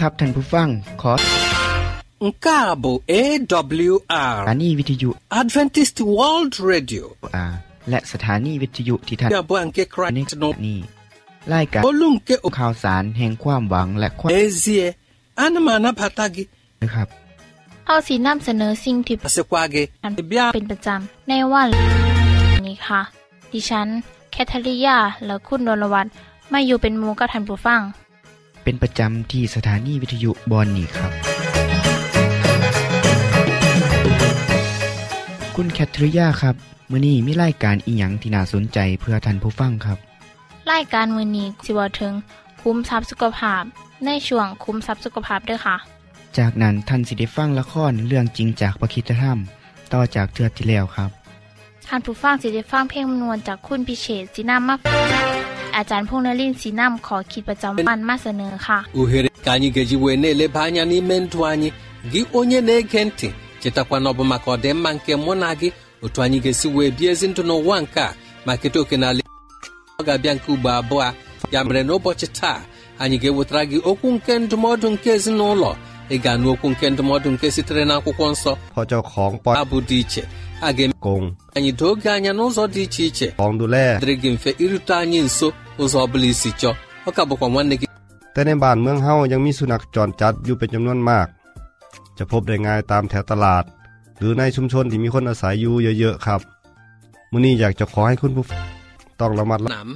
[0.00, 0.68] สวัสดีครับท่านผู้ฟัง
[1.02, 1.12] ขอ
[2.26, 7.04] Nke a bụ AWR สถานีวิทยุ Adventist World Radio
[7.36, 7.46] อา
[7.90, 10.78] และสถานีวิทยุที่ท่าน ya bụ nke ใน Kraịst ขณะนี้
[11.54, 14.84] รายการ olu nke ข่าวสารแห่งความหวังและความ ezie
[15.44, 16.44] ana m anabata gị
[16.82, 17.08] นะครับ
[17.86, 21.68] เอาสีนำเสนอสิ่งที่ asịkwa gị อัน bịa เป็นประจำในวัน
[22.66, 23.00] นี้ค่ะ
[23.52, 23.88] ดิฉัน
[24.32, 26.12] แคทเธอรียาและคุณดลวัฒน์
[26.52, 27.82] มาอยู่เป็นหมูกับท่านผู้ฟัง
[28.70, 31.12] เป็นประจำที่สถานีวิทยุบอนนี่ครับ
[35.56, 36.54] คุณแคทริยาครับ
[36.90, 39.98] มื้อนี้มีรายการอีหยังที่น่าสนใจเพื่อท่านผู้ฟังครับ
[40.72, 42.12] รายการมือนี้สิเวาถึง
[42.62, 43.62] คุ้มทรัพย์สุขภาพ
[44.04, 45.76] ในช่วงคุ้มทรัพย์สุขภาพด้วยค่ะ
[46.38, 49.38] จากนั้นท่านสิได้ฟังละครเรื่องจริงจากประคีตธรรม
[49.92, 51.10] ต่อจากเทือกที่แล้วครับ
[51.86, 55.29] ท่านผู้ฟังสิได้ฟังเพลงมนวนจากคุณพิเชษสีน้ำมา
[55.80, 61.68] อาจารย์พงษ์นรินทร์สีน้ำขอขีดประจำวันมาเสนอค่ะ ohere ka anyị ga-eji wee na-eleba anya n'ime ndụ anyị
[62.12, 63.28] gị onye na-ege ntị
[63.62, 65.68] chetakwa na ọ bụ maka ọdịmma nke mụ na gị
[66.04, 68.10] otu anyị ga-esi wee bie ezi ndụ n'ụwa nke a
[68.46, 69.20] ma keta oke n'ala
[70.00, 71.12] ọ ga-abịa nke ugbo abụọ
[71.52, 72.58] ya mere n'ụbọchị taa
[73.02, 75.70] anyị ga-ewetara gị okwu nke ndụmọdụ nke ezinụlọ
[76.14, 80.22] ị ga-anụ okwu nke ndụmọdụ nke sitere n'akwụkwọ nsọ พอเจ้าของปล่อย abụ dị iche
[80.66, 81.22] a ga-eme กง
[81.56, 85.48] anyị doo oge anya n'ụzọ dị iche iche ของดูแล dịrị gị mfe irute anyị nso
[85.82, 86.72] ụzọ ọ bụla isi chọọ
[87.08, 87.86] ọ ka bụkwa nwanne gị
[88.32, 91.26] แต่ในบ้านเมืองเฮายังมีสุนัขจรจัดอยู่เป็นจำนวนมาก
[92.18, 93.64] จะพบได้ง่ายตามแถวตลาด
[94.18, 96.40] หรือในชุมชนที่มีคนอาศัยอยู่เยอะๆครับ
[97.32, 98.62] มื้อนี้อยากจะขอให้คุณผู้ฟัง
[99.20, 99.90] ต้องระมัดระ nna m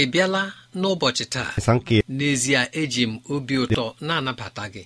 [0.00, 0.42] ị bịala
[0.80, 4.82] n'ụbọchị taa สังเกต n'ezie eji m obi ụtọ na-anabata gị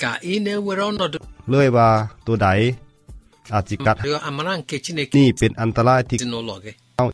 [0.00, 1.18] ka ị na-ewere ọnọdụ
[1.50, 1.88] เลยว่า
[2.26, 2.48] ตัวใด
[3.54, 7.04] อาจจิกัด rịọ amara nke Chineke นี่เป็นอันตรายที่ ezinụlọ gị เอา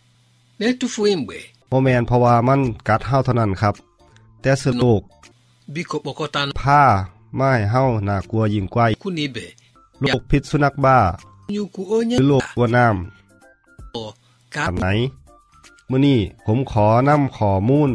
[0.58, 1.36] na-etufughị mgbe
[1.70, 3.74] บ่แม่นเพราะว่ามันกัดเฮาเท่านั้นครับ
[4.40, 5.02] แต่เสือโลก
[5.74, 6.82] biko kpọkọta ผ้า
[7.38, 9.44] มาให้เฮาน่ากลัวยิ่งกว่า ikwu na ibe
[10.00, 10.98] โรคพิษสุนัขบ้า
[11.48, 14.02] onye ukwu onye หรือโรค nta กลัวน้ำ bụ
[14.54, 14.88] ka อันไหน
[15.90, 17.90] มื้อนี้ผมขอนำข้อมูล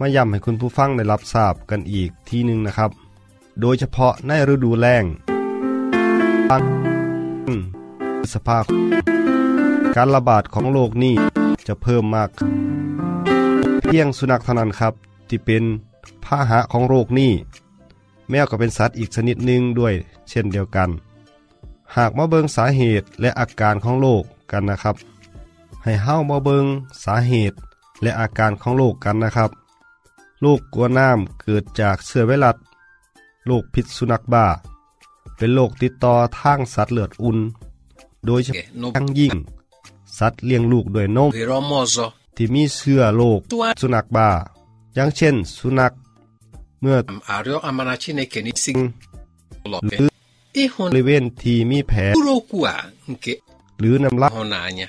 [0.00, 2.90] มาย้ำให้คุณผู้ฟังได้รับทราบกันอีกทีหนึ่งนะครับ
[3.60, 5.04] โดยเฉพาะในฤดูแล้ง
[8.32, 8.64] สภาพ
[9.96, 11.14] การระบาดของโรคนี้
[11.66, 12.30] จะเพิ่มมาก
[13.84, 14.94] เพียงสุนัขเท่านั้นครับ
[15.28, 15.64] ที่เป็น
[16.24, 17.32] พาหะของโรคนี้
[18.30, 19.94] แมวก็เป็นสัตว์อีกชนิดหนึ่งด้วย
[20.28, 20.90] เช่นเดียวกัน
[21.96, 24.96] หากมาเบิงสาเหตุและอาการของโรคกันนะครับ
[25.82, 26.64] ให้เฮ้ามาเบิง
[27.04, 27.56] สาเหตุ
[28.02, 29.50] และอาการของโรคกันนะครับ
[30.42, 32.56] โรคกลัวน้ำเกิดจากเชื้อไวรัส
[33.46, 34.46] โรคพิษสุนัขบ้า
[35.42, 37.38] เป็นโรคติดต่อทางสัตว์เลือดอุ่น
[38.26, 39.34] โดยเฉพาะอย่างยิ่ง
[40.18, 44.28] สัตว์เลี้ยงลูกด้วยนม ohere ọma ọzọ ที่มีเชื้อโรค tụa สุนัขบ้า
[44.94, 45.92] อย่าง chen สุนัข
[46.80, 48.84] เมื่อ m arịọ amara Chineke n'isi gị
[49.64, 49.96] ụlọ gị
[50.62, 52.74] ịhụ บริเวณที่มีแผล mkpụrụ okwu a
[53.10, 53.32] nke
[53.80, 54.88] หรือน้ำลาย ịhụnanya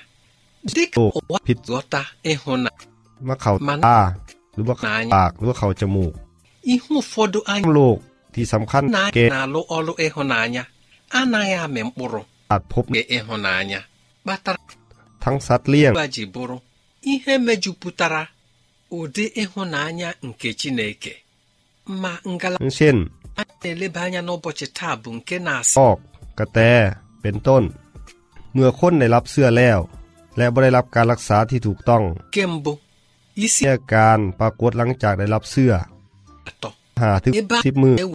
[0.75, 2.72] dịka Oh, ụwa pit- ghọta ịhụnanya
[3.28, 4.00] มาเข่ามันตา
[4.53, 6.13] หรือว่าเข้า n'anya ปากหรือว่าเข่าจมูก
[6.74, 7.97] ihe ụfọdụ anyị โรค
[8.35, 10.63] ที่สำคัญ na แก่ na-alụ ọlụ ịhụnanya
[11.19, 12.21] anaghị amị mkpụrụ
[12.51, 13.79] อาจพบ nke ịhụnanya
[14.23, 14.59] kpatara
[15.23, 16.57] ทั้งสัตว์เลี้ยง a ji bụrụ
[17.11, 18.21] ihe mejupụtara
[18.97, 21.13] ụdị ịhụnanya nke Chineke
[22.01, 22.95] ma ngalaba อย่างเช่น
[23.41, 25.97] a na-eleba anya n'ụbọchị taa bụ nke na-asị ออก
[26.39, 26.59] กระแต
[27.21, 27.63] เป็นต้น
[28.53, 29.79] เมื่อคนได้รับเสื้อแล้ว
[30.38, 32.71] และบ่ได้รับการรักษาที่ถูกต้อง nke mbụ
[33.45, 35.73] isi อาการปรากฏหลังจากได้รับเสื้อ
[36.96, 38.14] atọ หาถึง ebe a สิบมือ ewu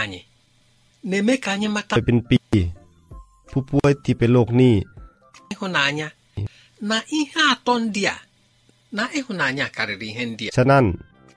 [0.00, 0.20] anyị
[1.10, 2.38] na-eme ka anyị mata ไปเป็นปี
[3.50, 4.74] ผู้ป่วยที่เป็นโรคนี้
[5.52, 6.08] ịhụnanya
[6.88, 8.16] na ihe atọ ndị a
[8.96, 10.84] na ịhụnanya karịrị ihe ndị a ฉะนั้น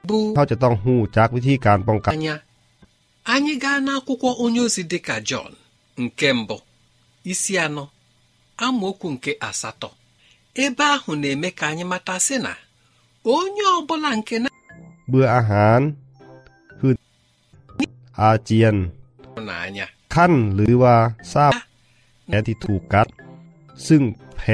[0.07, 2.35] bụ เขาจะต้องหูจักวิธีการป้องกัน anya
[3.33, 5.51] anyị gaa n'akwụkwọ onye ozi dịka Jọn
[6.03, 6.57] nke mbụ
[7.31, 7.83] isi anọ
[8.65, 9.89] amaokwu nke asatọ
[10.63, 12.51] ebe ahụ na-eme ka anyị mata sị na
[13.35, 14.49] onye ọbụla nke na
[15.09, 16.06] เบื่ออาหารคือ
[18.21, 18.75] อาเจียน
[20.13, 20.95] ขั้นหรือว่า
[21.33, 21.53] ทราบ
[22.25, 23.07] แผลที่ถูกกัด
[23.87, 24.03] ซึ่ง
[24.37, 24.51] แผล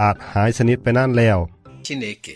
[0.00, 1.38] อาจหายสนิทไปนั่นแล้ว
[1.86, 2.34] Chineke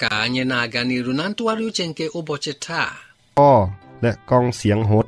[0.00, 2.84] ka anyị na-aga n'iru na ntụgharị uche nke ụbọchị taa
[3.38, 3.52] อ้อ
[4.02, 5.06] และกองเสียงหด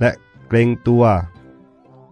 [0.00, 0.10] และ
[0.48, 1.04] เกรงตัว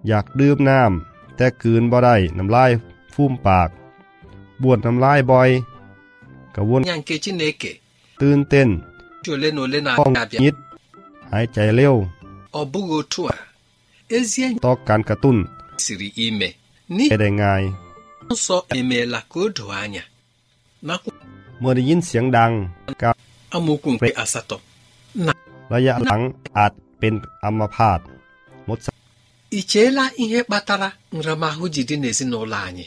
[0.09, 2.71] อยากดื่มน้ำแต่คืนบ่ได้น้ำลาย
[3.15, 3.69] ฟูมปาก
[4.63, 5.51] บวนน้ำลายบ่อย
[6.55, 7.71] กระวน anya nke Chineke
[8.23, 8.69] ตื่นเต้น
[9.25, 10.57] ji ole na ole ห้อง na-abịa ยิด
[11.33, 11.95] หายใจเร็ว
[12.59, 13.37] ọ bụghị otu a
[14.17, 15.37] ezi enyi ต่อการกระตุ้น
[15.85, 16.45] siri ime ไป
[16.97, 17.63] n'ihi ได้ง่าย
[18.33, 20.03] nsọ emeela ka o doo anya
[20.87, 21.21] n'akwụkwọ
[21.61, 22.53] เมื่อได้ยินเสียงดัง
[23.03, 23.15] กับ
[23.57, 24.57] amaokwu nke asatọ
[25.73, 26.23] ระยะหลัง
[26.57, 27.15] อาจเป็น
[27.45, 28.01] อัมพาต
[28.67, 28.87] หมดส
[29.59, 32.87] i cheela ihe kpatara nramahụ ji dị n'ezinụlọ anyị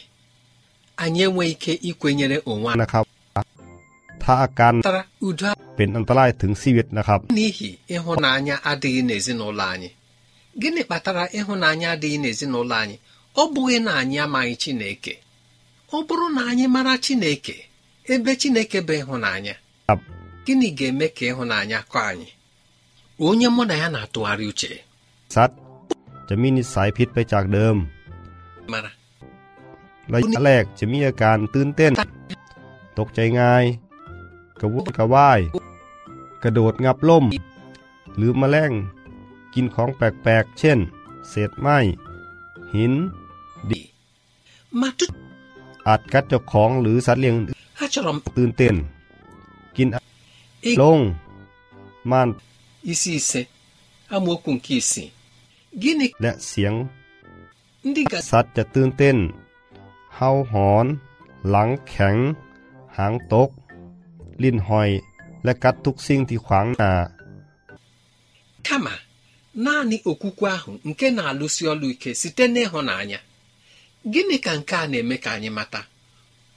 [1.04, 3.04] anyị enweghị ike ikwenyere onwe anyị นะครับ
[4.24, 9.90] ถ้าอาการ kpatara udo เป็นอันตรายถึงชีวิตนะครับ n'ihi ịhụnanya adịghị n'ezinụlọ anyị
[10.62, 12.96] gịnị kpatara ịhụnanya adịghị n'ezinụlọ anyị
[13.42, 15.14] ọ bụghị na anyị amaghị Chineke
[15.96, 17.56] ọ bụrụ na anyị mara Chineke
[18.14, 19.54] ebe Chineke bụ ịhụnanya
[19.92, 20.06] Ab-
[20.46, 22.28] gịnị ga-eme ka ịhụnanya kọ anyị
[23.28, 24.72] onye mụ na ya na-atụgharị uche
[25.36, 25.58] สัตว์
[26.30, 27.76] จะมีนิสัยผิดไปจากเดิม
[28.72, 28.92] mara
[30.14, 31.92] ระยะแรกจะมีอาการตื่นเต้น
[32.98, 33.66] ตกใจง่าย
[34.60, 35.40] กระวนกระวาย
[36.48, 37.26] กระโดดงับล่ม
[38.18, 38.72] หรือมแมลง
[39.54, 40.80] กินของแปลกๆ เช่น
[41.30, 41.78] เศษไม้
[42.74, 42.94] หิน
[44.82, 45.14] ma tutu
[45.88, 48.76] อาจกัดเจ้าของหรือสัตว์เลี้ยงอื่น achọrọ m ตื่นเต้น
[49.76, 49.88] กิน
[50.70, 51.00] ị ลง
[52.12, 52.30] ม่าน
[52.92, 53.42] isi ise
[54.16, 55.06] amaokwu nke isii
[55.82, 56.74] gịnị และเสียง
[57.88, 59.18] ndị ga สัตว์จะตื่นเต้น
[60.16, 60.86] เห่าหอน
[61.50, 62.16] หลังแข็ง
[62.98, 63.50] หางตก
[64.44, 64.90] ลิ้นหอย
[65.45, 66.93] และกัดทุกสิ่งที่ขวางหน้า
[68.67, 68.93] kama
[69.65, 73.19] naanị okwukwe ahụ nke na-alụsi ọlụ ike site n'ịhụnanya
[74.13, 75.81] gịnị ka nke a na-eme ka anyị mata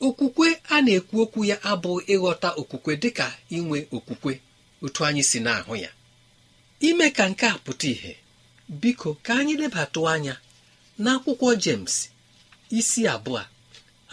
[0.07, 3.27] okwukwe a na-ekwu okwu ya abụghị ịghọta okwukwe dịka
[3.57, 4.33] inwe okwukwe
[4.85, 5.89] otu anyị si na-ahụ ya
[6.87, 8.13] ime ka nke a pụta ìhè
[8.81, 10.35] biko ka anyị lebatụ anya
[11.03, 11.93] n'akwụkwọ James
[12.79, 13.41] isi abụọ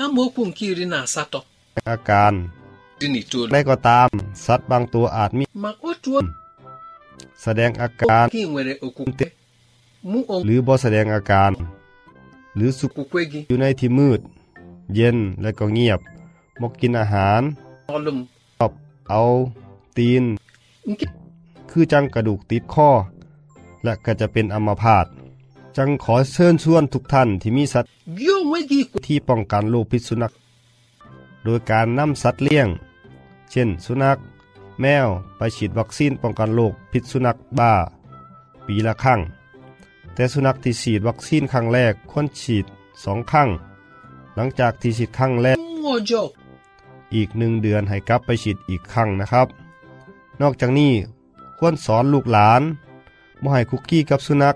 [0.02, 1.40] amaokwu nke iri na asatọ
[2.95, 4.09] อาการ dị na itoolu ได้ก็ตาม
[4.45, 6.29] สัตว์บางตัวอาจมี ma otu oge
[7.43, 9.27] แสดงอาการ gị nwere okwukwe
[10.11, 11.51] mụ onwe หรือบ่แสดงอาการ
[12.55, 14.19] หรือสุข okwukwe gị อยู่ในที่มืด
[14.95, 15.99] เย็นและก็เงียบ
[16.61, 17.41] บ่กินอาหาร
[17.95, 18.17] ọlụ m
[18.59, 18.71] ชอบ
[19.09, 19.21] เอา
[19.97, 20.23] ตีน
[20.91, 21.05] nke
[21.69, 22.89] คือจังกระดูกติดคอ
[23.83, 25.05] และก็จะเป็นอัมพาต
[25.77, 30.31] จังขอเชิญชวนทุกท่านที่มีสัตว์ gị onwe gị kwe ที่ป้องกันโรคพิษสุนัข
[31.43, 34.17] โดยการนำสัตว์เลี้ยงเช่น สุนัข
[34.81, 35.07] แมว
[35.37, 37.73] ไปฉีดวัคซีนป้องกันโรคพิษสุนัขบ้า
[38.65, 39.19] ปีละครั้ง
[40.13, 42.65] แต่สุนัขที่ฉีดวัคซีนครั้งแรกควรฉีด
[43.03, 43.49] สองครั้ง
[44.35, 45.57] หลังจากที่ฉีดครั้งแรก
[47.15, 49.47] อีกหนึ่งเดือนให้กลับไปฉีดอีกครั้งนะครับ
[50.41, 50.93] นอกจากนี้
[51.57, 52.61] ควรสอนลูกหลาน
[53.41, 54.55] บ่ให้คุกกี้กับสุนัข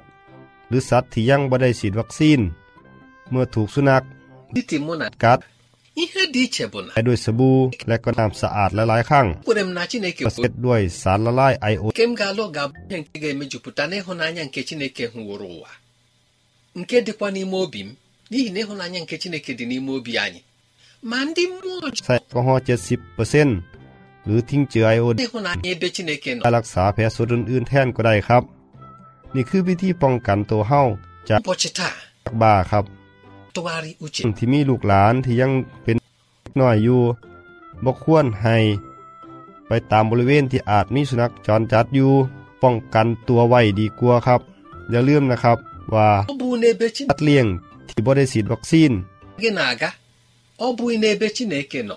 [0.68, 2.40] หรือสัตว์ที่ยังบ่ได้ฉีดวัคซีน
[3.30, 4.04] เมื่อถูกสุนัข
[5.24, 5.40] กัด
[6.04, 7.56] ihe dị iche bụ na ใช้ด้วยสบู่
[7.88, 14.44] และก็น้ำสะอาดหลายๆครั้ง kwere m na Chineke ประ bụ เสร็จด้วยสารละลายไอโอ nke m ga-alụ ga-abụ ihe nke ga-emejupụta n'ịhụnanya
[14.48, 15.70] nke Chineke hụworo ụwa
[16.80, 17.90] nke dịkwa n'ime obi m
[18.32, 20.42] n'ihi na ịhụnanya nke Chineke dị n'ime obi anyị
[21.10, 22.64] ma ndị mmụọ ọjọọ ใส่แอลกอฮอล์
[23.24, 28.44] 70%หรือทิ้งเจือไอโอดี ịhụnanya ebe Chineke nọ รักษาแผลส่วนอื่นๆแทนก็ได้ครับ
[29.36, 30.82] นี่คือวิธีป้องกันตัวเฮา
[31.30, 31.90] จาก ụbọchị taa
[32.42, 32.99] บ้าครับ tụgharị uche
[34.38, 35.52] ที่มีลูกหลานที่ยัง
[35.84, 35.96] เป็น
[36.60, 37.02] น้อยอยู่
[37.84, 38.58] บ่ควรให้
[39.68, 42.12] ไปตามบริเวณที่อาจมีสุนัขจรจัดอยู่
[42.62, 44.42] ป้องกันตัวไว้ดีกว่าครับ
[44.92, 45.58] อย่าลืมนะครับ
[45.94, 47.46] ว่า ọ bụ n'ebe สั Chineke ตว์เลี้ยง
[47.88, 48.92] ที่บ่ได้ฉีดวัคซีน
[49.42, 49.90] gị na-aga
[50.66, 51.96] ọ bụghị n'ebe Chineke nọ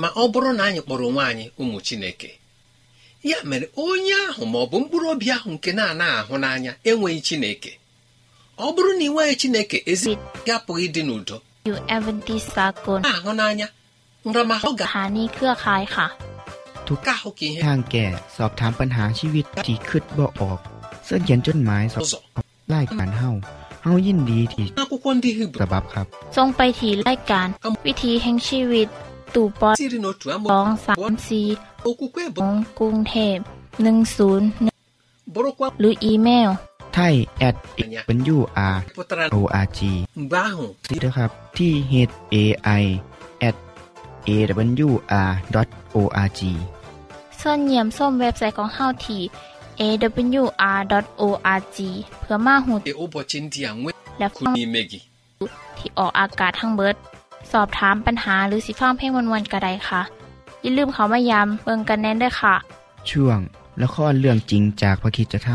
[0.00, 2.30] ma ọ bụrụ na anyị kpọrọ onwe anyị ụmụ Chineke
[3.30, 7.20] ya mere onye ahụ ma ọ bụ mkpụrụ obi ahụ nke na-anaghị ahụ n'anya enweghị
[7.26, 7.70] Chineke
[8.58, 10.12] ọ bụrụ na ị nweghị Chineke ezi
[10.46, 13.66] gị apụghị ịdị n'udo อยู่แอเวนติสากล na-ahụ n'anya
[14.26, 16.06] nramahụ สถานีเครือข่ายค่ะ
[17.06, 18.06] ga ahụ ka ihe ทางแก่
[18.36, 20.58] สอบถามปัญหาชีวิตที่คิดบ่ออก
[21.04, 22.18] เสื้อเขียนจดหมายสอบ ụzọ
[22.74, 23.30] รายการเฮา
[23.82, 26.06] เฮายินดีที่ n'akwụkwọ ndị Hibru ฉบับครับ
[26.36, 27.46] ทรงไปที่รายการ
[27.86, 28.88] วิธีแห่งชีวิต
[29.34, 31.46] ตู่ปอ siri n'otu ส ama องสามสี่
[31.86, 33.38] okwukwe ข bụ องกรุงเทพ
[33.82, 34.48] หนึ่งศูนย์
[35.34, 36.50] bụrụkwa หรืออีเมล
[36.94, 37.14] ไทย
[37.48, 37.54] at
[38.06, 38.38] เป็น u
[38.74, 39.80] r pụtara o r g
[40.20, 41.92] mgbe ahụ สินะครับ ที่ h
[42.34, 42.36] a
[42.82, 42.84] i
[43.48, 43.56] at
[44.28, 44.30] a
[44.88, 44.90] w
[45.28, 46.40] r o r g
[47.40, 49.22] ส่วนเยี่ยมส้มเว็บไซต์ของเฮาที่
[49.80, 51.78] awr.org
[52.20, 55.00] เพื่อมาหู e ụbọchị ndị a nwee และ ku ฟัง n'ime gị
[55.78, 56.96] ที่ออกอากาศทั้งเบิด
[57.52, 60.02] สอบถามปัญหาหรือสิฟังเพลงวันๆกระไดค่ะ
[60.62, 62.54] อย่าลืมเขามายามเบิ่งกันแน่นด้วยค่ะ
[63.10, 63.38] ช่วง
[63.82, 65.54] ละครเรื่องจริงจากพระคริสตธร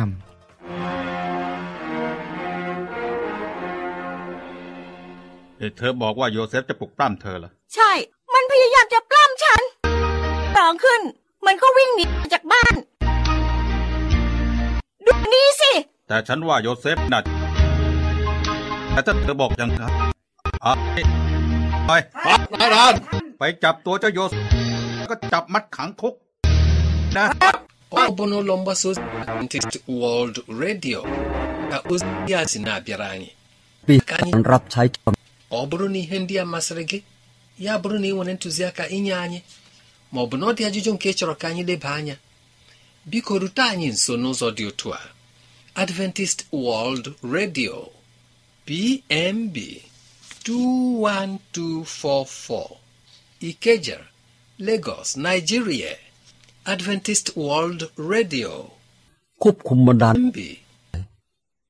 [5.59, 7.91] เอ๊ะเธอบอกว่าโยเซฟจะปลุกปล้ำเธอเหรอ ใช่
[8.33, 9.61] มันพยายามจะปล้ำฉัน
[10.57, 11.01] ต่องขึ้น
[11.45, 12.73] มันก็วิ่งหนีจากบ้าน
[15.05, 15.71] ดูนี่สิ
[16.07, 17.21] แต่ฉันว่าโยเซฟน่ะ
[18.91, 19.93] แต่ถ้าเธอบอกอย่างนั้น
[20.65, 20.73] อะ
[21.87, 21.91] ไป
[22.59, 22.93] นายดาน
[23.39, 24.43] ไปจับตัวเจ้าโยเซฟ
[24.97, 26.13] แล้วก็จับมัดขังคุก
[27.17, 27.25] นะ
[28.01, 30.99] ọ bụ n'ụlọ mgbasa ozi Adventist World Radio
[31.71, 33.29] ka ozi a si na-abịara anyị
[34.09, 35.13] ka anyị รับใช้ตอน
[35.50, 36.98] ọ bụrụ na ihe ndị a masịrị gị
[37.64, 39.40] ya bụrụ na ị nwere ntụziaka inye anyị
[40.12, 42.16] ma ọ bụ na ọ dị ajụjụ nke ị chọrọ ka anyị leba anya
[43.10, 45.00] biko rute anyị nso n'ụzọ dị otu a
[45.82, 47.74] Adventist World Radio
[48.66, 49.56] PMB
[50.44, 52.76] 21244
[53.48, 53.98] Ikeja
[54.58, 55.92] Lagos Nigeria
[56.72, 57.80] Adventist World
[58.12, 58.50] Radio
[59.42, 60.38] ควบคุมบันดาล PMB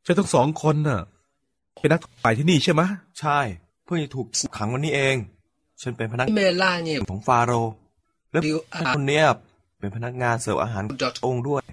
[0.04, 1.00] ฉันทั้งสองคนน่ะ
[1.80, 2.86] เป็นนักฝ่ายที่นี่ใช่ไหมะ
[3.20, 3.38] ใช่
[3.89, 4.27] เพื่อจะถูก
[4.57, 5.15] ขังวันนี้เอง
[5.81, 7.73] ฉันเป็นพนัก imeela anyị ของฟาโรห์
[8.31, 8.57] และดิว
[8.95, 9.25] คนเนี้ย
[9.79, 11.63] เป็นพนักงานเสิร์ฟอาหาร dot องค์ด้วย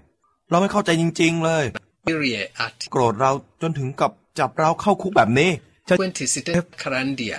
[0.51, 1.65] เราไม่เข้าใจจริง ๆ เลย
[2.13, 3.31] area at โกรธเรา
[3.63, 5.51] จนถึงกับจับเราเข้าคุกแบบนี้
[5.93, 6.49] 20 site
[6.83, 7.39] karandia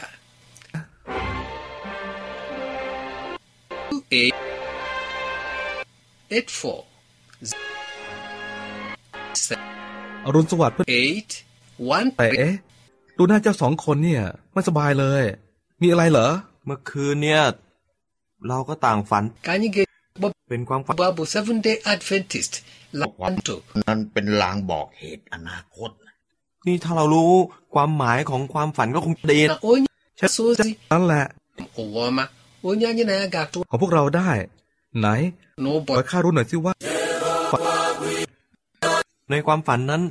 [6.32, 6.36] 28 84
[10.26, 10.92] อรุณสวัสดิ์เพื่อน8
[12.18, 12.54] แต่เอ๊ะ
[13.18, 15.24] ดูหน้าเจ้าสองคนเนี่ยไม่สบายเลย
[15.82, 16.30] มีอะไรเหรอ
[16.66, 17.42] เมื่อคืนเนี่ย
[18.48, 22.54] เราก็ต่างฝัน ka anyị ga-egbo เป็นความฝัน bụ seven day adventist
[23.00, 23.56] lanto
[23.88, 25.90] นั้นเป็นลางบอกเหตุอนาคต
[26.68, 27.32] นี่ถ้าเรารู้
[27.74, 29.88] ความหมายของความฝันก็คงจะดี na นะ onye
[30.20, 31.26] ฉัน mgbasa ozi นั่นแหละ
[31.82, 32.24] ụwa ọma
[32.68, 34.30] onye anyị na ya ga-atụ ของพวกเราได้
[35.00, 35.08] ไหน
[35.58, 36.74] ข n'ụbọchị อข้ารู้หน่อยสิว่า
[39.32, 40.02] ในความฝันนั้น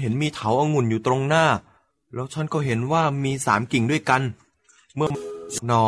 [0.00, 1.44] เห็นมีเถาองุ่นอยู่ตรงหน้า
[2.16, 4.22] แล้วฉันก็เห็นว่ามีสามกิ่งด้วยกัน
[4.94, 5.08] เมื่อ
[5.66, 5.84] หนอ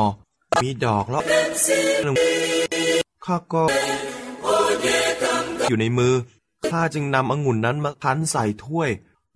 [0.62, 1.23] มีดอกแล้ว
[3.25, 3.62] ข้าก็
[5.68, 6.14] อยู่ในมือ
[6.70, 8.90] ข้าจึงนำองุ่นนั้นมาคั้นใส่ถ้วย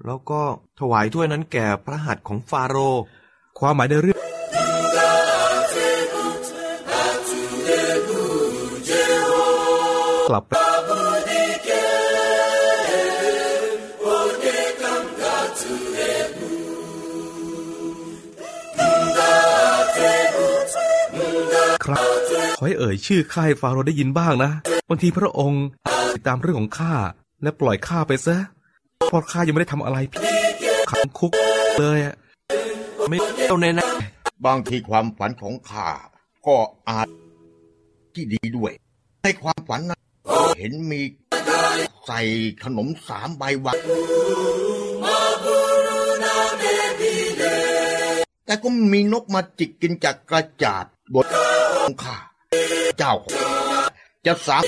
[0.06, 0.40] แล้วก็
[0.80, 3.02] ถวายถ้วยนั้นแก่พระหัตถ์ของฟาโรห์
[3.58, 4.20] ความหมายในเรื่อง
[10.28, 10.71] กลับไป
[21.84, 22.00] ครับ
[22.58, 24.50] ขอให้เอ่ยชื่อข้าให้ฟาโรห์ได้ยินบ้างนะ
[24.88, 25.64] บางทีพระองค์
[26.14, 26.94] ติดตามเรื่องของข้า
[27.42, 28.36] และปล่อยข้าไปซะ
[29.08, 30.20] เพราะข้ายังไม่ได้ทำอะไรผิด
[30.90, 31.32] ขังคุก
[31.80, 32.14] เลยอะ
[33.08, 33.70] ไม่เอาแน่
[34.46, 35.88] บางทีความฝันของข้า
[36.46, 36.56] ก็
[36.88, 37.08] อาจ
[38.14, 38.72] ที่ดีด้วย
[39.22, 40.00] ในความฝันนั้น
[40.58, 41.00] เห็นมี
[42.06, 42.20] ใส่
[42.64, 43.76] ขนมสามใบวาง
[48.46, 50.84] แต่ก็มีนกมาจิกกินจากกระจาด
[51.14, 51.26] บน
[51.92, 52.16] ของข้า
[52.98, 53.32] เจ้าของ
[54.26, 54.62] จะสาม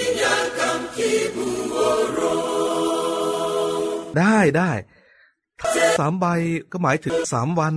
[4.19, 4.71] ได้ได้
[5.99, 6.27] สามใบ
[6.73, 7.73] ก็หมายถึงสามวัน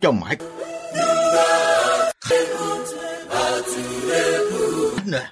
[0.00, 0.34] เจ้าหมาย
[5.14, 5.24] นะ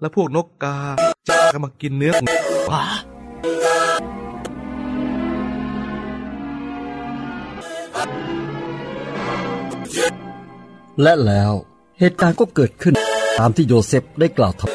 [0.00, 0.76] แล้วพวกนกกา
[1.52, 2.28] จะมากินเนื้อของ
[2.70, 2.84] ว้า
[11.02, 11.52] และแล้ว
[11.98, 12.94] เหตุการณ์ก็เกิดขึ้น
[13.38, 14.70] ตามที่โยเซฟได้กล่าวทำ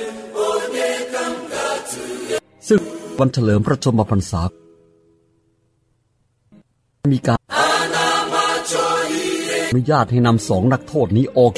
[2.68, 2.80] ซึ่ง
[3.20, 4.42] วันเฉลิมพระชนมพรรษา
[7.14, 7.40] มีการ
[9.70, 11.54] อนุญาตให้นำสองนักโทษนี้ออก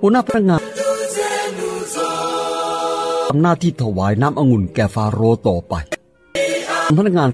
[0.00, 0.60] หัวหน้าพนักงาน
[3.28, 5.74] ทำหน้าที่ถวายน้ำองุ่นแก่ฟาโรต่อไป
[6.98, 7.30] พนักงาน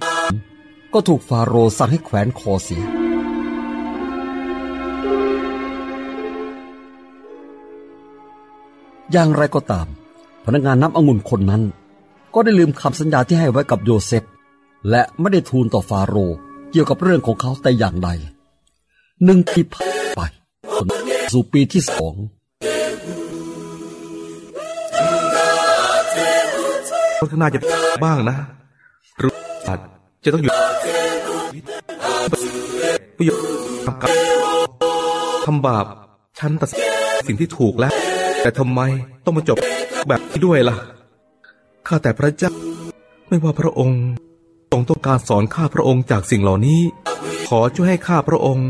[0.92, 2.82] ก็ถูกฟาโรสั่งให้แขวนคอเสีย
[9.12, 9.87] อย่างไรก็ตาม
[10.45, 11.62] พนักงานน้ำองุ่นคนนั้น
[12.35, 14.25] ก็ได้ลืมคำสัญญาที่ให้ไว้กับโยเซฟ
[14.90, 16.37] และไม่ได้ทูลต่อฟาโรห์
[16.71, 18.09] เกี่ยวกับเรื่องของเขาแต่อย่างใด
[19.25, 20.21] หนึ่งปีผ่านไป
[21.33, 22.14] สู่ปีที่สอง
[27.31, 27.61] ข้างหน้าจะ
[28.04, 28.37] บ้างนะ
[29.19, 29.33] หรือ
[29.69, 29.78] อาจ
[30.25, 30.52] จะต้องอยู่
[33.19, 33.45] ประโยชน์
[33.87, 34.11] ทำกับ
[35.47, 35.87] ทำบาป
[36.38, 36.69] ฉันตัด
[37.28, 37.92] สิ่งที่ถูกแล้ว
[38.42, 38.80] แต่ทำไม
[39.25, 39.58] ต้องมาจบ
[40.08, 40.76] แบบนี้ด้วยล่ะ
[41.87, 42.52] ข้าแต่พระเจ้า
[43.28, 44.02] ไม่ว่าพระองค์
[44.70, 46.80] ทรงต้องการสอนข้าพระองค์จากสิ่งเหล่านี้
[47.49, 48.68] ขอช่วยให้ข้าพระองค์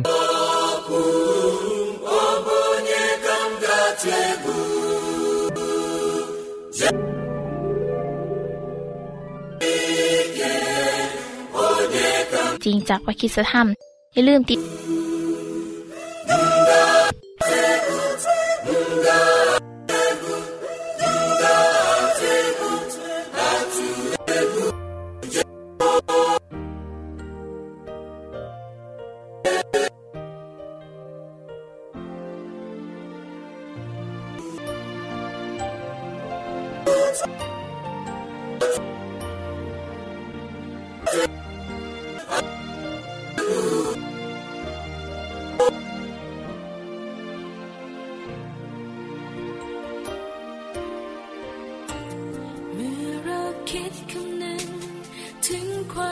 [12.64, 13.66] จริงจากพระคริสธรรม
[14.12, 14.60] อย่าลืมติด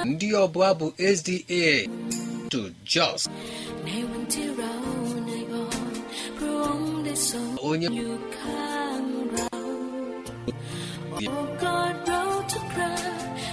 [0.04, 1.64] ndị ọbụla bụ SDA
[2.50, 2.60] to
[2.92, 3.22] Jos.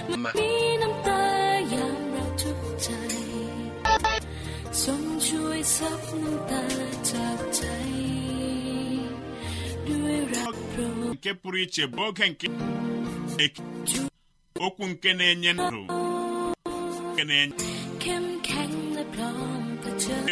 [0.08, 0.67] ใน
[5.27, 6.63] ช่วยซับน้ำตา
[7.11, 7.61] จากใจ
[9.87, 12.47] ด้วยรักพระองค์ nke pụrụ iche bụ oge nke
[13.43, 13.61] eke
[14.65, 15.79] okwu nke na-enye ndụ
[17.11, 17.55] nke na-enye
[18.01, 20.25] เข้มแข็งและพร้อมเผชิญ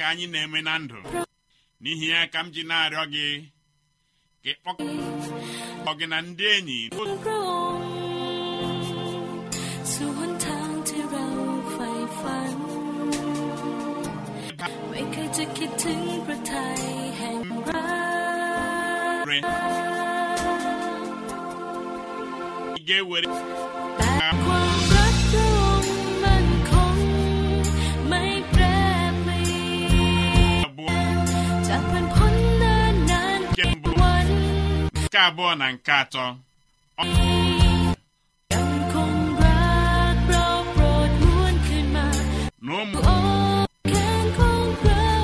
[0.00, 0.98] ka anyị na-eme na ndụ
[1.82, 3.26] n'ihi ya ka m ji na-arịọ gị
[4.42, 6.78] ka ị kpọkọ gị na ndị enyi
[15.37, 16.81] จะคิดถึงพระทัย
[17.17, 17.89] แห่งรั
[19.21, 19.25] ก
[23.97, 26.97] แต่ความรักพระองค์มันคง
[28.09, 28.63] ไม่แปร
[29.21, 29.47] เปลี่
[30.89, 31.17] ยน
[31.67, 34.27] จากวันพ้นนานนาน nke mbụ วัน
[35.05, 36.25] nke abụọ na nke atọ
[38.53, 39.71] ยังคงรั
[40.13, 42.07] กเราโปรดหวนคืนมา
[42.67, 43.40] na ụmụ โอ้แขนของ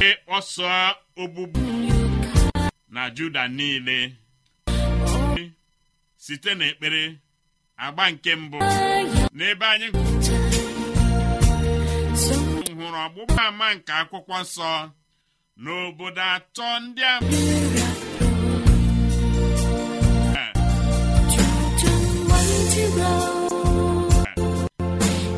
[0.00, 0.66] ndị ọsọ
[1.22, 1.60] ogbugbu
[2.94, 3.96] na juda niile
[6.24, 7.02] site n'ekpere
[7.84, 8.58] agba nke mbụ
[9.36, 9.88] n'ebe anyị
[12.76, 14.68] hụrụ ọgbụgba ama nke akwụkwọ nsọ
[15.62, 17.14] n'obodo atọ ndị a.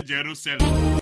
[0.04, 1.01] Jerusalem.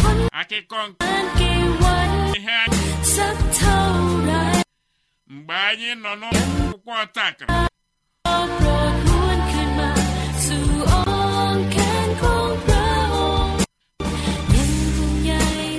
[0.00, 2.82] พันพ้น akụkọ nke นานกี่วัน ihe anyị
[3.14, 3.80] สักเท่า
[4.24, 4.30] ไร
[5.34, 7.58] mgbe anyị nọ n'akwụkwọ takara
[8.24, 9.90] โปรดหวนคืนมา
[10.44, 11.02] สู่อ้อ
[11.56, 11.76] มแข
[12.06, 13.56] นของพระองค์
[14.54, 15.32] ยังห่วงใย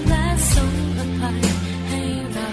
[0.08, 1.40] และทรงอภัย
[1.88, 2.02] ให้
[2.32, 2.50] เรา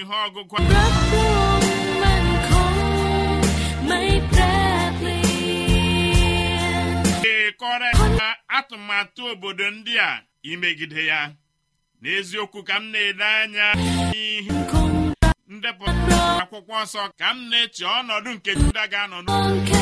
[0.00, 0.56] Ihe ọgụgụ
[7.22, 7.88] dekọrọ
[8.56, 10.10] atụmatụ obodo ndị a
[10.50, 11.20] imegide ya.
[12.02, 13.66] N'eziokwu ka m na-ede anya
[14.10, 14.52] n'ihe
[15.54, 19.78] ndepụta akwụkwọ nsọ ka m na-eche ọnọdụ nke Juda ga-anọ n'oge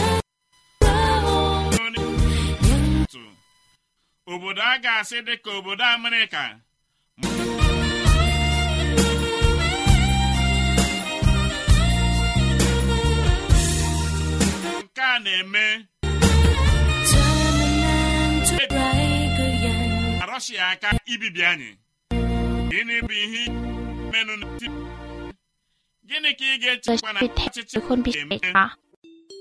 [4.32, 6.42] obodo a ga-asị dị ka obodo Amerịka
[13.68, 15.66] nke a na-eme
[17.08, 17.24] เธอ
[17.58, 18.78] มานานเท่าไร
[19.38, 19.88] ก็ยัง
[20.20, 21.70] na Rọshia aka ibibi anyị
[22.70, 23.42] gịnị bụ ihe
[24.12, 24.68] menụ n'etiti
[26.08, 28.58] gịnị ka ị จะ ga-echekwa na ชิดแท ọchịchị น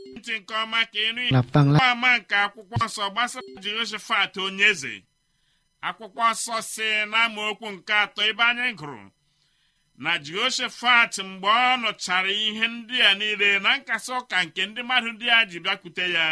[0.08, 3.48] คนพิเศ ga-eme ษค่ะ ntị nke ọma ka ịnụ รับฟังและ akwụkwọ ama nke akwụkwọ nsọ gbasara
[3.64, 4.94] Jehoshafat onye eze
[5.88, 9.02] akwụkwọ nsọ si n'amaokwu nke atọ ebe anyị gụrụ
[10.04, 11.50] na Jehoshafat mgbe ọ
[11.82, 16.06] nụchara ihe ndị a niile na nkasi ụka nke ndị mmadụ ndị a ji bịakwute
[16.18, 16.26] ya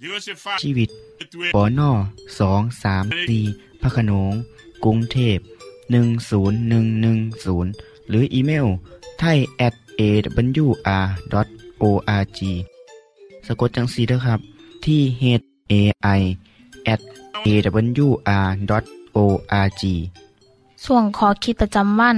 [0.00, 0.88] Jehoshafat ชีวิต
[1.22, 1.92] etue ปอนอ
[2.38, 3.44] สองสามสี่
[3.80, 4.32] พระโขนง
[4.84, 5.38] กรุงเทพ
[5.94, 8.66] 10110 หรืออีเมล
[9.18, 9.74] ไทย at
[10.08, 12.38] awr.org
[13.46, 14.40] สะกดจังสีด้วยครับ
[14.84, 15.22] ที่ h
[15.72, 15.74] a
[16.18, 16.20] i
[16.92, 17.00] at
[17.46, 18.42] awr.org
[20.84, 22.16] ส่วนขอคิดประจำวัน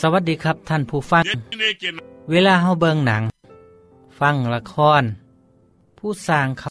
[0.00, 1.22] สวัสดีครับท่านผู้ฟัง
[2.30, 3.22] เวลาเฮาเบิงหนัง
[4.20, 5.02] ฟังละคร
[5.98, 6.66] ผู้สร้างเขา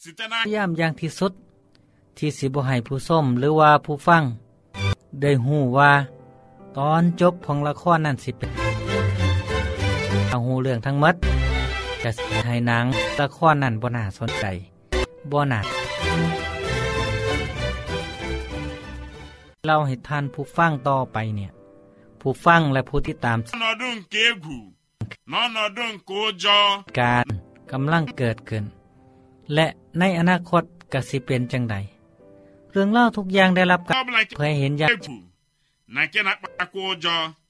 [0.46, 1.32] พยายามอย่างที่สุด
[2.18, 4.24] ที่สิบ่ให้ผู้ส้มหรือว่าผู้ฟัง
[5.22, 5.92] ได้หูว่า
[6.78, 8.71] ตอนจบของละครนั่นสิเป็น
[10.30, 11.16] เอาหูเรื่องทั้งหมด
[12.04, 12.10] จะ
[12.48, 12.86] ให้หนัง
[13.20, 14.46] ละครนั่นบ่น่าสนใจ
[15.32, 15.60] บ่น่า
[19.68, 21.52] เราให้ท่านผู้ฟังต่อไปเนี่ย
[22.22, 24.58] ผู้ฟังและผู้ที่ตาม n'ọnọdụ nke egwu
[25.32, 26.58] n'ọnọdụ nke ụjọ
[27.00, 27.26] การ
[27.72, 28.64] กำลังเกิดขึ้น
[29.54, 29.68] และ
[30.00, 31.76] ในอนาคตกสิเป็นจังใด
[32.72, 33.96] เรื่องเล่าทุกอย่างได้รับการ
[34.38, 34.90] เผยเห็นอย่าง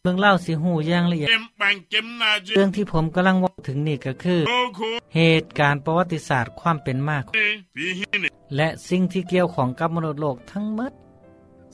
[0.06, 7.34] egwu na nke na-akpatakwa ụjọ เรื่องเล่าสิหูอย่างละเอียด ihe mkpa nke m na-ajụ เรื่องที่ผมกำลังว่าถึงนี่ก็คือ ogo เหตุการณ์ประวัติศาสตร์ความเป็นมาของ
[7.78, 10.92] bụ ihe ị และสิ่งที่เกี่ยวของกับมนุษย์โลกทั้งหมด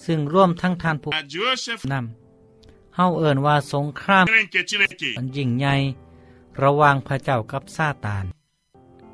[0.06, 5.76] ซึ่งร่วมทั้งทานผู้ na Joseph นำเฮาเอิ้นว่าสงคราม mere nke Chineke มันยิ่งใหญ่
[6.63, 8.26] ระหว่างพระเจ้ากับซาตาน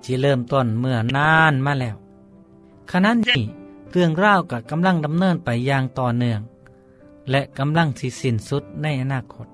[0.03, 1.95] ที่เริ่มต้นเมื่อนานมาแล้ว
[2.91, 3.41] ขณะนี้
[3.91, 6.41] เรื่องราวกับกำลังดำเนินไปอย่างต่อเนื่อง
[7.31, 9.47] และกำลังสิสิ้นสุดในอนาคต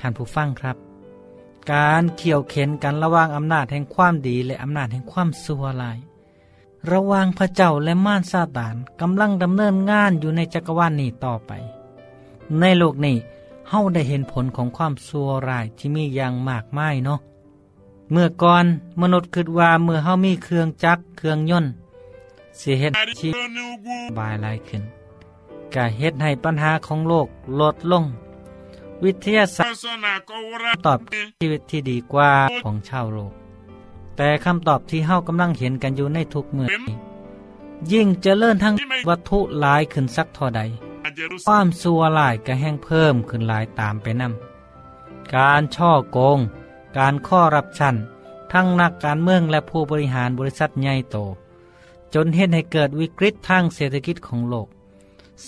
[0.00, 0.76] ท่านผู้ฟังครับ
[1.72, 5.98] การเขี่ยวเข็นกันระหว่างอำนาจแห่งความดีและอำนาจแห่งความชั่วร้าย
[6.92, 11.52] ระหว่างพระเจ้าและม่านซาตานกำลังดำเนินงานอยู่ในจักรวาลนี้ต่อไป
[12.60, 13.16] ในโลกนี้
[13.68, 17.20] เฮาได้เห็นผลของความชั่วร้ายที่มีอย่างมากมายเนาะ
[18.10, 18.64] เมื่อก่อน
[19.00, 21.72] มนุษย์คิดว่าเมื่อเฮามีเครื่องจักรเครื่องยนต์
[22.60, 24.82] สิเฮ็ดชีวิต n'ugwu บายลายขึ้น
[25.74, 27.28] ก็เฮ็ดให้ปัญหาของโลก
[27.60, 28.04] ลดลง
[29.04, 30.98] วิทยาศาสตร์ตอบ
[31.40, 32.30] ชีวิตที่ดีกว่า
[32.64, 33.32] ของชาวโลก
[34.16, 36.96] แต่คำตอบที่เฮากำลังเห็นกันอยู่ในทุกเมื่อนี้
[37.92, 38.74] ยิ่งเจริญทั้ง
[39.08, 40.60] วัตถุหลายขึ้นสักเท่าใด
[41.46, 46.38] ความสัวหลายก็แห้งเพิ่มขึ้นหลายตามไปนำการช่อโกง
[46.98, 47.96] การข้อรับชัน
[48.52, 51.16] ทั้งนักการเมืองและผู้บริหารบริษัทใหญ่โต
[52.14, 54.68] จนเห็นให้เกิดวิกฤตทางเศรษฐกิจของโลก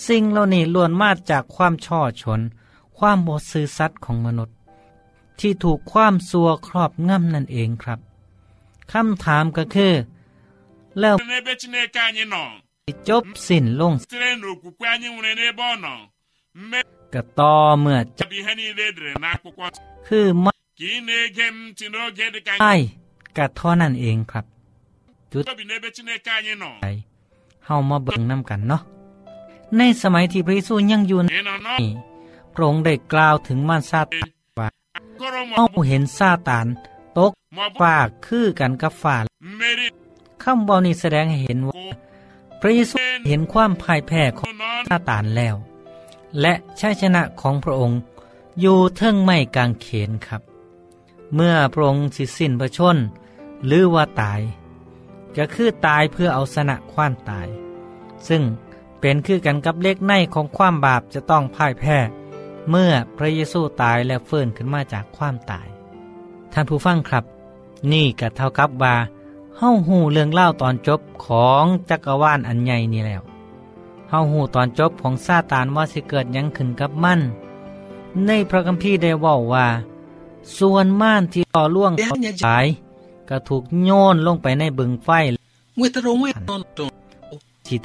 [0.07, 2.41] สิ่งเหล่านี้ล้วนมาจากความช่อชน
[2.97, 4.55] ความบดซื่อสัตย์ของมนุษย์
[5.39, 7.99] ที่ถูกความสัวครอบงำนั่นเองครับ
[8.91, 9.93] คำถามก็คือ
[10.99, 11.15] แล้ว
[13.09, 13.93] จบสิ้นลง
[17.13, 17.99] ก็ต่อเมื่อ
[20.07, 22.73] คือไม่ ka ị na-ege m ntị n'oge dị ka ใช่
[23.37, 24.45] ก็เท่านั้นเองครับ
[25.31, 25.43] จุด
[27.65, 28.81] เฮามาเบิ่งน้ำกันเนาะ
[29.77, 31.89] ในสมัยที่พระเยซูยังอยู่ ị nọ n'ọ นี่
[32.53, 34.27] พระองค์ได้กล่าวถึงมารซาตาน
[34.59, 34.67] ว่า
[35.55, 36.67] เฮาเห็นซาตาน
[37.17, 39.17] ตก ma ọ bụ ฟากคือกันกับฟ้า
[40.43, 41.75] คำเว้านี้แสดงให้เห็นว่า
[42.61, 42.95] พระเยซู
[43.27, 44.49] เห็นความพ่ายแพ้ของ
[44.89, 45.55] ซาตานแล้ว
[46.41, 47.99] และชัยชนะของพระองค์
[48.61, 50.41] อยู่เทิงไม้กางเขนครับ
[51.35, 52.97] เมื่อพระองค์สิสิ้นพระชน
[53.65, 54.41] หรือว่าตาย
[55.35, 57.47] ก็คือตายเพื่อเอาชนะความตาย
[58.27, 58.41] ซึ่ง
[59.07, 61.97] เป็นคือกันกับเล็กในของความบาปจะต้องพ่ายแพ้
[62.69, 65.67] เมื่อพระเยซูตายและฟื้นขึ้นมาจากความตาย
[66.53, 67.23] ท่านผู้ฟังครับ
[67.91, 68.95] นี่ก็เท่ากับว่า
[69.57, 73.21] เฮาหูเรื่องเล่าตอนจบของจักรวาลอันใหญ่นี่แล้ว
[74.09, 77.19] เฮาหูตอนจบของซาตานว่าสิเกิดยังขึ้นกับมัน
[78.25, 79.67] ในพระคัมภีร์ได้ว่าว่า
[80.57, 82.15] ส่วนม่านที่ต่อล่วงเขา
[82.47, 82.65] ตาย
[83.29, 85.09] ก็ถูกโยนลงไปในบึงไฟ
[85.77, 87.04] nwetara onwe ya n'ọnọdụ ที่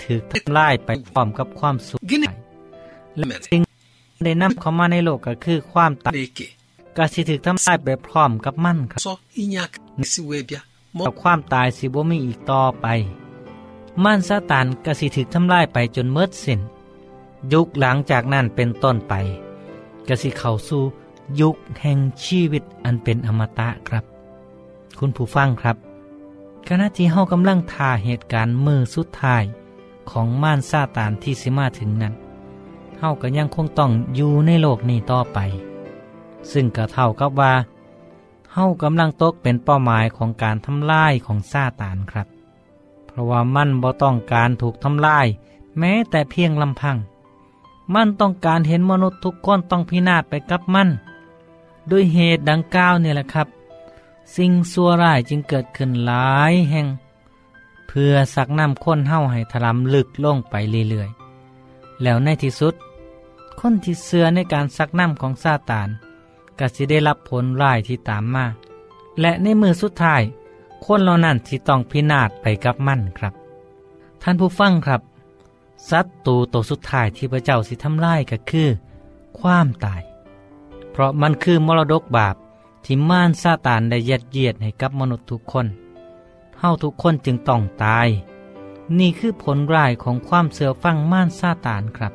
[0.02, 2.28] ถือทำลายไปพร้อมกับความสุข gịnị
[3.16, 6.46] และ mere สิ่งที่ได้นำเข้ามาในโลกก็คือความตาย na-eke
[6.96, 9.12] ก็สิถือทำลายไปพร้อมกับมันครับ ọsọ
[9.42, 10.60] inye aka isi wee bịa
[10.96, 12.86] ma ọ กับความตายสิบ่มีอีกต่อไป
[14.04, 16.60] มันซาตานก็สิถึกทำลายไปจนเมิดสิ้น
[17.52, 19.14] ยุคหลังจากนั้นเป็นต้นไป
[20.08, 20.82] ก็สิเข้าสู่
[21.40, 24.04] ยุคแห่งชีวิตอันเป็นอมตะครับ
[24.98, 25.76] คุณผู้ฟังครับ
[26.68, 29.44] ขณะที่เฮากำลังท่าเหตุการณ์มือสุดท้าย
[30.10, 32.14] ของม่านซาตานที่สิมาถึงนั้น
[32.98, 35.38] เฮาก็ยังคงต้องอยู่ในโลกนี้ต่อไป
[36.52, 37.52] ซึ่งก็เท่ากับว่า
[38.52, 42.26] เฮากำลังตกเป็นเป้าหมายของการทำลายของซาตานครับ
[43.06, 45.26] เพราะว่ามันบ่ต้องการถูกทำลาย
[45.78, 46.96] แม้แต่เพียงลำพัง
[47.94, 50.88] มันต้องการเห็นมนุษย์ทุกคนต้องพินาศไปกับมัน
[51.90, 53.48] ด้วยเหตุดังกล่าวเนี่ยแหละครับ
[54.36, 56.86] สิ่งซัวร้ายจึงเกิดขึ้นหลายแห่ง
[57.92, 60.54] เพื่อสักน้ำค้นเฮ้าให้ถลำลึกล่งไป
[60.88, 62.74] เรื่อยๆ แล้วในที่สุด
[63.60, 65.88] คนที่เสื่อในการซักน้ำของซาตาน
[66.58, 68.46] ก็สิได้รับผลร้ายที่ตามมา
[69.20, 70.22] และในมือสุดท้าย
[70.84, 73.34] คนเหล่านั้นที่ต้องพินาศไปกับมันครับ
[74.22, 75.02] ท่านผู้ฟังครับ
[75.90, 78.68] สัตว์ตูตัวสุดท้ายที่พระเจ้าสิทำลายก็คือ
[79.38, 80.02] ความตาย
[80.90, 82.36] เพราะมันคือมรดกบาป
[82.84, 85.66] ที่ม่านซาตานได้ยัดเยียดให้กับมนุษย์ทุกคน
[86.60, 88.08] เฮาทุกคนจึงต้องตาย
[88.98, 92.12] นี่คือผลร้ายของความเสือฟังม่านซาตานครับ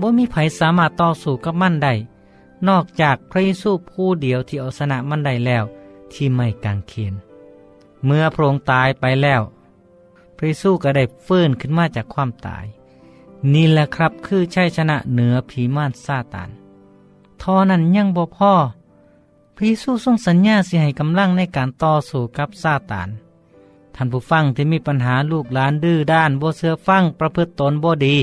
[0.00, 1.94] บ่มีไผสามารถต่อสู้กับมันได้
[2.68, 5.64] นอกจากพระเยซูผู้เดียวที่เอาชนะมันได้แล้ว
[6.12, 7.14] ที่ไม่กางเขน
[8.04, 9.42] เมื่อพระองค์ตายไปแล้ว
[10.36, 12.64] พระเยซูก็ได้ฟื้นขึ้นมาจากความตาย
[13.52, 16.50] นี่แหละครับคือชัยชนะเหนือผีม่านซาตาน
[17.42, 18.52] ทอนั้นยังบ่พ่อ
[19.54, 23.08] พระเยซูทรงสัญญาสิให้กำลังในการต่อสู้กับซาตาน
[23.94, 28.16] ท่านผู้ฟังที่มีปัญหาลูกหลานดื้อด้านบ่เสื้อฟังประพฤติตนบ่ดี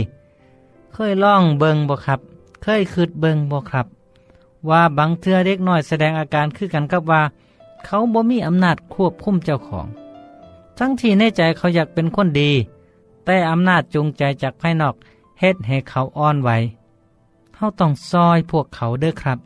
[0.94, 2.20] เคยล่องเบิงบ่ครับ
[2.64, 3.88] เคยคืดเบิงบ่ครับ
[4.70, 7.22] ว่าบางเทื่อเด็กน้อยแสดงอาการคือกันกับว่า
[7.86, 9.88] เขาบ่มีอำนาจควบคุมเจ้าของ
[10.78, 12.52] ทั้งที่ในใจเขาอยากเป็นคนดี
[13.26, 14.96] แต่อำนาจจูงใจจากภายนอก
[15.40, 16.50] เฮ็ดให้เขาอ่อนไหว
[17.56, 19.40] เขาต้องซอยพวกเขาเด้อครับ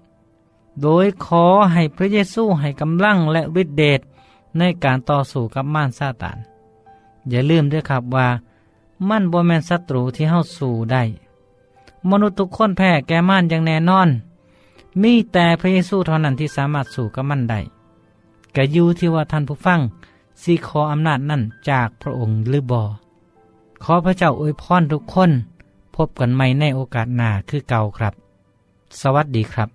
[0.81, 4.01] โดยขอให้พระเยซูให้กำลังและฤทธิเดช
[4.57, 6.37] ในการต่อสู้กับม่านซาตาน
[7.29, 8.27] อย่าลืมด้วยครับว่า
[9.09, 11.03] มันบ่แมนศัตรูที่เฮาสู้ได้
[12.09, 14.09] มนุษย์ทุกคนแพ้แก่ม่านอย่างแน่นอน
[15.01, 17.59] มีแต่พระเยซูเท่านั้นที่สามารถสู้กับมันได้
[18.55, 19.79] กยูที่ว่าท่านผู้ฟัง
[20.43, 22.79] สิขออำนาจนั่นจากพระองค์หรือบ่
[23.83, 25.31] ขอพระเจ้าอวยพรทุกคน
[25.95, 28.13] พบกันใหม่ในโอกาสหน้าคือเก่าครับ
[29.01, 29.74] สวัสดีครับ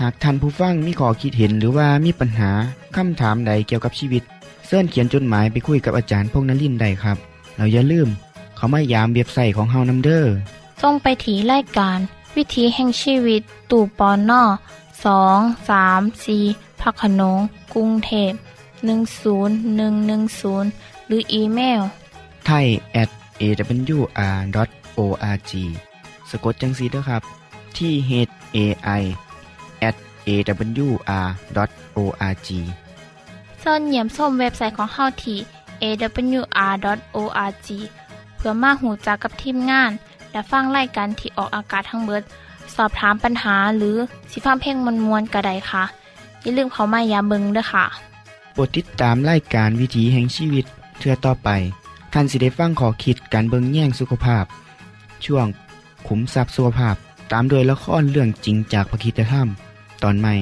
[0.00, 2.50] หากท่านผู้ฟังมีข้อคิดเห็นหรือว่ามีปัญหา
[2.96, 4.22] คำถามใดเกี่ยวกับชีวิต
[4.66, 7.16] เสินเขียนจดหมายไปคุยกับอาจารย์พงนลินได้ครับ
[7.56, 8.08] เราอย่าลืม
[8.56, 10.34] เขามายามเบียบใส่ของเฮานัมเดอร์
[10.82, 11.98] ส่งไปถีรายการ
[12.36, 14.42] วิถีแห่งชีวิตตู่ปอนนอ
[15.04, 16.38] สองสามสี
[16.80, 17.38] พักขนง
[17.74, 18.32] กรุงเทพ
[19.50, 21.80] 10110 หรืออีเมล
[22.46, 22.66] ไทย
[23.02, 23.10] at
[23.40, 25.52] awr.org
[26.30, 27.22] สะกดจังสีด้วยครับ
[27.76, 28.10] ที่ h
[28.56, 28.58] a
[29.00, 29.02] i
[29.88, 29.94] at
[30.28, 31.38] awr.org
[33.62, 35.38] ส่วนเหยี่ยมส้มเว็บไซต์ของเฮาที่
[35.82, 37.68] awr.org
[38.36, 39.90] เพื่อมาหูจักกับทีมงาน
[40.30, 42.22] และฟังไล่กันที่ออกอากาศทั้งเบิด
[42.76, 43.96] สอบถามปัญหาหรือ
[44.30, 45.84] สิฟ้าเพ่งมวลมวลกระไดค่ะ
[46.42, 47.84] อย่าลืมเขามายาเบิงด้วยค่ะ
[48.52, 50.64] โปรดติดตามรายการวิถีแห่งชีวิต
[50.98, 51.48] เทือต่อไป
[52.12, 54.44] ท่านสิได้ฟังขอคิดการเบิงแย่งสุขภาพ
[55.24, 55.46] ช่วง
[56.06, 56.96] ขุมทรัพย์สุขภาพ
[57.32, 59.48] ตามโดยละครเรื่องจริงจากพระคีตธรรม
[60.02, 60.34] ตอนใหม่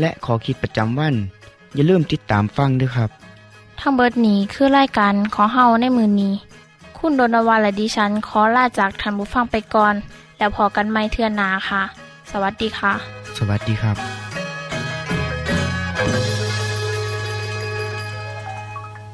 [0.00, 1.14] และขอคิดประจำวัน
[1.74, 3.10] อย่าลืมติดตามฟังด้วยครับ
[3.80, 6.34] ทั้งเบิดนี้คือรายการของเฮาในมือนี้
[6.98, 9.94] คุณโดนวาและดิฉันขอลาจากทันบุฟังไปก่อน
[10.38, 11.82] แล้วพอกันไม่เทื่อนนาค่ะ
[12.30, 12.92] สวัสดีค่ะ
[13.38, 14.23] สวัสดีครับ